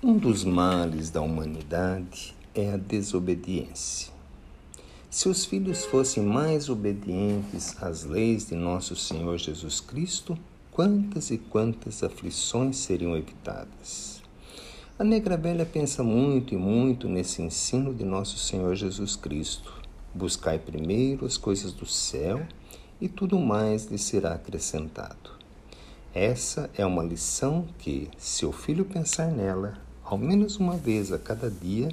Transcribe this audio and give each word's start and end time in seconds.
Um 0.00 0.16
dos 0.16 0.44
males 0.44 1.10
da 1.10 1.20
humanidade 1.20 2.32
é 2.54 2.70
a 2.70 2.76
desobediência. 2.76 4.12
Se 5.10 5.28
os 5.28 5.44
filhos 5.44 5.84
fossem 5.84 6.22
mais 6.22 6.68
obedientes 6.68 7.74
às 7.82 8.04
leis 8.04 8.46
de 8.46 8.54
nosso 8.54 8.94
Senhor 8.94 9.36
Jesus 9.38 9.80
Cristo, 9.80 10.38
quantas 10.70 11.32
e 11.32 11.38
quantas 11.38 12.04
aflições 12.04 12.76
seriam 12.76 13.16
evitadas. 13.16 14.22
A 14.96 15.02
negra 15.02 15.36
velha 15.36 15.66
pensa 15.66 16.04
muito 16.04 16.54
e 16.54 16.56
muito 16.56 17.08
nesse 17.08 17.42
ensino 17.42 17.92
de 17.92 18.04
nosso 18.04 18.38
Senhor 18.38 18.76
Jesus 18.76 19.16
Cristo. 19.16 19.82
Buscai 20.14 20.60
primeiro 20.60 21.26
as 21.26 21.36
coisas 21.36 21.72
do 21.72 21.86
céu 21.86 22.46
e 23.00 23.08
tudo 23.08 23.36
mais 23.36 23.86
lhe 23.86 23.98
será 23.98 24.34
acrescentado. 24.34 25.32
Essa 26.14 26.70
é 26.78 26.86
uma 26.86 27.02
lição 27.02 27.66
que, 27.80 28.08
se 28.16 28.46
o 28.46 28.52
filho 28.52 28.84
pensar 28.84 29.32
nela, 29.32 29.87
ao 30.10 30.16
menos 30.16 30.56
uma 30.56 30.74
vez 30.74 31.12
a 31.12 31.18
cada 31.18 31.50
dia, 31.50 31.90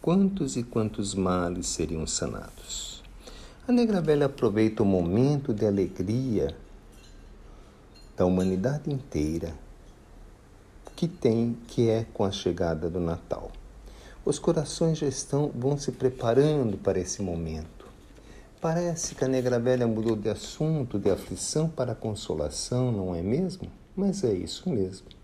quantos 0.00 0.56
e 0.56 0.62
quantos 0.62 1.16
males 1.16 1.66
seriam 1.66 2.06
sanados. 2.06 3.02
A 3.66 3.72
negra 3.72 4.00
velha 4.00 4.26
aproveita 4.26 4.84
o 4.84 4.86
momento 4.86 5.52
de 5.52 5.66
alegria 5.66 6.56
da 8.16 8.24
humanidade 8.24 8.88
inteira 8.88 9.52
que 10.94 11.08
tem, 11.08 11.56
que 11.66 11.88
é 11.88 12.06
com 12.14 12.24
a 12.24 12.30
chegada 12.30 12.88
do 12.88 13.00
Natal. 13.00 13.50
Os 14.24 14.38
corações 14.38 14.98
já 14.98 15.08
estão 15.08 15.50
vão 15.52 15.76
se 15.76 15.90
preparando 15.90 16.78
para 16.78 17.00
esse 17.00 17.20
momento. 17.20 17.84
Parece 18.60 19.16
que 19.16 19.24
a 19.24 19.28
negra 19.28 19.58
velha 19.58 19.88
mudou 19.88 20.14
de 20.14 20.28
assunto, 20.28 21.00
de 21.00 21.10
aflição 21.10 21.68
para 21.68 21.96
consolação, 21.96 22.92
não 22.92 23.12
é 23.12 23.22
mesmo? 23.22 23.68
Mas 23.96 24.22
é 24.22 24.32
isso 24.32 24.70
mesmo 24.70 25.19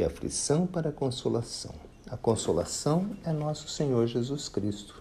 de 0.00 0.04
aflição 0.04 0.66
para 0.66 0.90
consolação. 0.90 1.74
A 2.10 2.16
consolação 2.16 3.10
é 3.22 3.34
nosso 3.34 3.68
Senhor 3.68 4.06
Jesus 4.06 4.48
Cristo. 4.48 4.98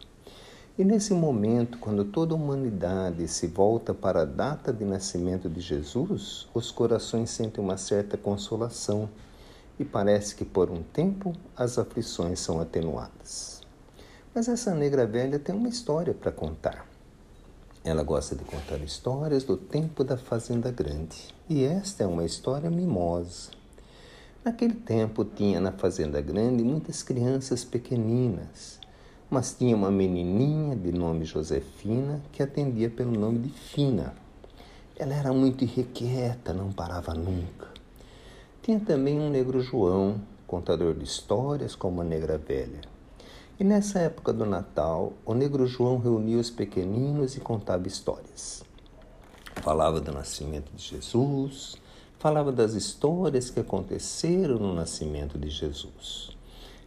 E 0.78 0.84
nesse 0.84 1.14
momento, 1.14 1.78
quando 1.78 2.04
toda 2.04 2.34
a 2.34 2.38
humanidade 2.38 3.26
se 3.30 3.48
volta 3.48 3.94
para 3.94 4.24
a 4.24 4.26
data 4.26 4.74
de 4.74 4.84
nascimento 4.84 5.50
de 5.50 5.62
Jesus, 5.62 6.50
os 6.54 6.70
corações 6.70 7.30
sentem 7.30 7.64
uma 7.64 7.78
certa 7.78 8.18
consolação 8.18 9.08
e 9.80 9.86
parece 9.86 10.36
que 10.36 10.44
por 10.44 10.70
um 10.70 10.84
tempo 10.84 11.34
as 11.56 11.80
aflições 11.80 12.42
são 12.42 12.60
atenuadas. 12.60 13.62
Mas 14.36 14.50
essa 14.50 14.76
negra 14.76 15.08
velha 15.08 15.40
tem 15.40 15.56
uma 15.56 15.70
história 15.70 16.14
para 16.14 16.30
contar. 16.30 16.86
Ela 17.86 18.04
gosta 18.04 18.36
de 18.36 18.44
contar 18.44 18.82
histórias 18.82 19.46
do 19.46 19.56
tempo 19.56 20.04
da 20.04 20.18
Fazenda 20.18 20.70
Grande, 20.70 21.34
e 21.48 21.64
esta 21.64 22.04
é 22.04 22.06
uma 22.06 22.26
história 22.26 22.70
mimosa. 22.70 23.59
Naquele 24.50 24.74
tempo 24.74 25.24
tinha 25.24 25.62
na 25.62 25.72
fazenda 25.72 26.20
grande 26.20 26.64
muitas 26.64 27.04
crianças 27.04 27.64
pequeninas, 27.64 28.80
mas 29.30 29.54
tinha 29.54 29.76
uma 29.76 29.92
menininha 29.92 30.76
de 30.76 30.92
nome 30.92 31.24
Josefina 31.24 32.20
que 32.32 32.42
atendia 32.42 32.90
pelo 32.90 33.12
nome 33.12 33.38
de 33.38 33.50
Fina. 33.50 34.16
Ela 34.98 35.14
era 35.14 35.32
muito 35.32 35.64
irrequieta, 35.64 36.52
não 36.52 36.72
parava 36.72 37.14
nunca. 37.14 37.68
Tinha 38.64 38.80
também 38.80 39.20
um 39.20 39.30
negro 39.30 39.62
João, 39.62 40.20
contador 40.48 40.96
de 40.96 41.04
histórias 41.04 41.76
como 41.76 42.02
a 42.02 42.04
negra 42.04 42.40
velha. 42.40 42.82
E 43.60 43.64
nessa 43.64 44.00
época 44.00 44.34
do 44.34 44.48
Natal, 44.48 45.14
o 45.28 45.36
negro 45.36 45.68
João 45.68 46.00
reunia 46.00 46.40
os 46.40 46.50
pequeninos 46.50 47.38
e 47.38 47.40
contava 47.40 47.88
histórias. 47.88 48.64
Falava 49.58 50.02
do 50.02 50.12
nascimento 50.12 50.72
de 50.76 50.84
Jesus, 50.84 51.78
falava 52.20 52.52
das 52.52 52.74
histórias 52.74 53.50
que 53.50 53.62
aconteceram 53.62 54.60
no 54.60 54.74
nascimento 54.74 55.40
de 55.40 55.50
Jesus. 55.50 56.38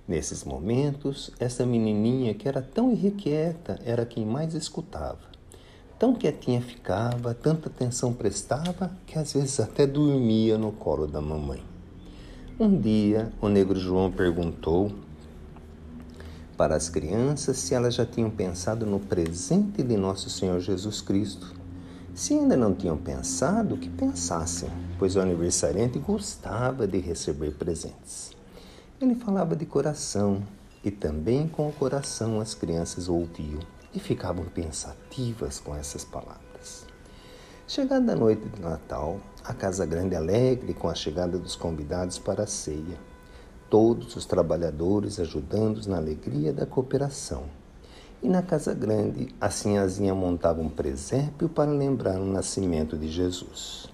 Nesses 0.07 0.45
momentos, 0.45 1.31
essa 1.41 1.65
menininha 1.65 2.35
que 2.35 2.47
era 2.47 2.61
tão 2.61 2.93
irrequieta 2.93 3.81
era 3.83 4.05
quem 4.05 4.27
mais 4.27 4.55
escutava. 4.55 5.33
Tão 5.99 6.15
quietinha 6.15 6.61
ficava, 6.61 7.33
tanta 7.33 7.71
atenção 7.71 8.13
prestava, 8.13 8.91
que 9.07 9.19
às 9.19 9.33
vezes 9.33 9.59
até 9.59 9.87
dormia 9.87 10.59
no 10.59 10.71
colo 10.71 11.07
da 11.07 11.23
mamãe. 11.23 11.63
Um 12.61 12.79
dia, 12.79 13.33
o 13.41 13.49
negro 13.49 13.81
João 13.81 14.13
perguntou 14.13 14.93
para 16.59 16.77
as 16.77 16.91
crianças 16.91 17.57
se 17.57 17.75
elas 17.75 17.95
já 17.95 18.05
tinham 18.05 18.29
pensado 18.29 18.85
no 18.85 19.01
presente 19.01 19.83
de 19.83 19.97
nosso 19.97 20.29
Senhor 20.29 20.61
Jesus 20.61 21.01
Cristo 21.01 21.62
se 22.15 22.35
ainda 22.35 22.57
não 22.57 22.75
tinham 22.75 22.97
pensado, 22.97 23.77
que 23.77 23.89
pensassem, 23.89 24.69
pois 24.99 25.17
o 25.17 25.21
aniversariante 25.21 25.99
gostava 25.99 26.87
de 26.87 26.99
receber 26.99 27.53
presentes. 27.53 28.33
Ele 29.01 29.15
falava 29.15 29.57
de 29.57 29.65
coração, 29.65 30.43
e 30.85 30.91
também 30.91 31.49
com 31.49 31.69
o 31.69 31.73
coração 31.73 32.41
as 32.41 32.55
crianças 32.55 33.09
ouviam 33.09 33.61
e 33.95 34.01
ficavam 34.01 34.45
pensativas 34.45 35.59
com 35.59 35.75
essas 35.75 36.05
palavras. 36.05 36.85
Chegada 37.67 38.13
a 38.13 38.17
noite 38.17 38.47
de 38.49 38.61
Natal, 38.61 39.19
a 39.45 39.55
casa 39.55 39.87
grande 39.87 40.15
alegre 40.15 40.75
com 40.75 40.89
a 40.89 40.95
chegada 40.95 41.39
dos 41.39 41.57
convidados 41.57 42.19
para 42.19 42.43
a 42.43 42.47
ceia, 42.47 42.99
todos 43.71 44.17
os 44.17 44.27
trabalhadores 44.27 45.19
ajudando 45.19 45.83
na 45.87 45.97
alegria 45.97 46.53
da 46.53 46.67
cooperação 46.67 47.62
e 48.23 48.29
na 48.29 48.41
casa 48.41 48.73
grande, 48.73 49.35
a 49.41 49.51
sinhazinha 49.51 50.15
montava 50.15 50.61
um 50.61 50.69
presépio 50.69 51.49
para 51.49 51.71
lembrar 51.71 52.21
o 52.21 52.25
nascimento 52.25 52.97
de 52.97 53.09
Jesus. 53.09 53.89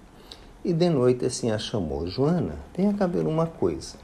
E 0.63 0.71
de 0.71 0.87
noite 0.87 1.25
a 1.25 1.31
sinha 1.31 1.57
chamou 1.57 2.05
Joana, 2.05 2.55
tenha 2.71 2.93
cabelo 2.93 3.27
uma 3.27 3.47
coisa. 3.47 3.97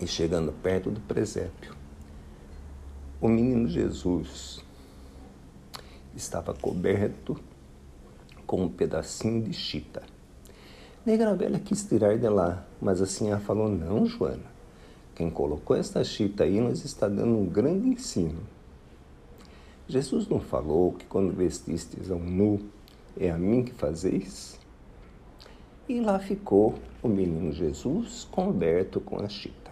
E 0.00 0.06
chegando 0.06 0.52
perto 0.52 0.90
do 0.90 1.00
presépio, 1.00 1.76
o 3.20 3.28
menino 3.28 3.68
Jesus 3.68 4.64
estava 6.14 6.52
coberto 6.52 7.38
com 8.46 8.62
um 8.62 8.68
pedacinho 8.68 9.42
de 9.42 9.52
chita. 9.52 10.02
Negra 11.04 11.36
velha 11.36 11.60
quis 11.60 11.84
tirar 11.84 12.18
de 12.18 12.28
lá, 12.28 12.66
mas 12.80 13.00
a 13.00 13.06
senhora 13.06 13.40
falou: 13.40 13.68
Não, 13.68 14.06
Joana, 14.06 14.50
quem 15.14 15.30
colocou 15.30 15.76
esta 15.76 16.02
chita 16.02 16.42
aí 16.42 16.60
nos 16.60 16.84
está 16.84 17.06
dando 17.06 17.38
um 17.38 17.46
grande 17.46 17.88
ensino. 17.88 18.55
Jesus 19.88 20.26
não 20.26 20.40
falou 20.40 20.92
que 20.94 21.06
quando 21.06 21.32
vestistes 21.32 22.10
um 22.10 22.18
nu, 22.18 22.58
é 23.16 23.30
a 23.30 23.38
mim 23.38 23.62
que 23.62 23.72
fazeis? 23.72 24.58
E 25.88 26.00
lá 26.00 26.18
ficou 26.18 26.74
o 27.00 27.06
menino 27.06 27.52
Jesus 27.52 28.26
coberto 28.28 29.00
com 29.00 29.20
a 29.20 29.28
chita. 29.28 29.70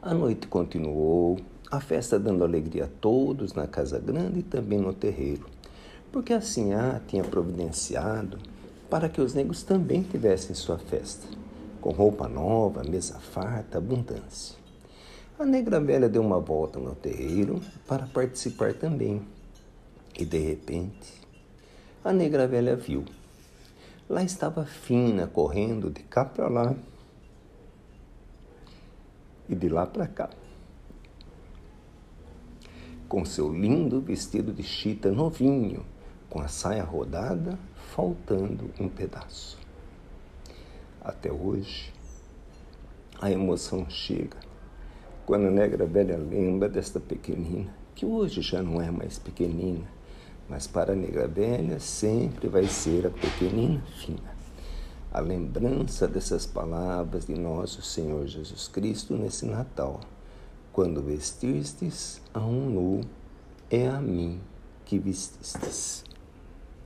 A 0.00 0.14
noite 0.14 0.46
continuou, 0.46 1.38
a 1.70 1.80
festa 1.80 2.18
dando 2.18 2.44
alegria 2.44 2.86
a 2.86 2.88
todos 2.88 3.52
na 3.52 3.66
casa 3.66 3.98
grande 3.98 4.38
e 4.38 4.42
também 4.42 4.78
no 4.78 4.94
terreiro, 4.94 5.46
porque 6.10 6.32
assim 6.32 6.72
a 6.72 6.98
tinha 7.06 7.22
providenciado 7.22 8.38
para 8.88 9.10
que 9.10 9.20
os 9.20 9.34
negros 9.34 9.62
também 9.62 10.02
tivessem 10.02 10.54
sua 10.54 10.78
festa, 10.78 11.26
com 11.78 11.90
roupa 11.90 12.26
nova, 12.26 12.82
mesa 12.82 13.18
farta, 13.18 13.76
abundância. 13.76 14.61
A 15.42 15.44
negra 15.44 15.80
velha 15.80 16.08
deu 16.08 16.22
uma 16.22 16.38
volta 16.38 16.78
no 16.78 16.94
terreiro 16.94 17.60
para 17.88 18.06
participar 18.06 18.74
também. 18.74 19.26
E 20.16 20.24
de 20.24 20.38
repente, 20.38 21.20
a 22.04 22.12
negra 22.12 22.46
velha 22.46 22.76
viu. 22.76 23.04
Lá 24.08 24.22
estava 24.22 24.64
Fina 24.64 25.26
correndo 25.26 25.90
de 25.90 26.00
cá 26.04 26.24
para 26.24 26.46
lá 26.46 26.76
e 29.48 29.56
de 29.56 29.68
lá 29.68 29.84
para 29.84 30.06
cá. 30.06 30.30
Com 33.08 33.24
seu 33.24 33.52
lindo 33.52 34.00
vestido 34.00 34.52
de 34.52 34.62
chita 34.62 35.10
novinho, 35.10 35.84
com 36.30 36.40
a 36.40 36.46
saia 36.46 36.84
rodada, 36.84 37.58
faltando 37.96 38.70
um 38.78 38.88
pedaço. 38.88 39.58
Até 41.00 41.32
hoje, 41.32 41.92
a 43.20 43.28
emoção 43.28 43.90
chega 43.90 44.51
quando 45.24 45.46
a 45.46 45.50
negra 45.50 45.86
velha 45.86 46.16
lembra 46.16 46.68
desta 46.68 46.98
pequenina, 46.98 47.72
que 47.94 48.04
hoje 48.04 48.42
já 48.42 48.62
não 48.62 48.80
é 48.80 48.90
mais 48.90 49.18
pequenina, 49.18 49.86
mas 50.48 50.66
para 50.66 50.92
a 50.92 50.96
negra 50.96 51.28
velha 51.28 51.78
sempre 51.78 52.48
vai 52.48 52.66
ser 52.66 53.06
a 53.06 53.10
pequenina 53.10 53.80
fina. 54.00 54.32
A 55.12 55.20
lembrança 55.20 56.08
dessas 56.08 56.46
palavras 56.46 57.26
de 57.26 57.34
nosso 57.34 57.82
Senhor 57.82 58.26
Jesus 58.26 58.66
Cristo 58.66 59.14
nesse 59.14 59.46
Natal, 59.46 60.00
quando 60.72 61.02
vestistes 61.02 62.20
a 62.34 62.40
um 62.40 62.70
nu, 62.70 63.00
é 63.70 63.86
a 63.86 64.00
mim 64.00 64.40
que 64.84 64.98
vestistes. 64.98 66.04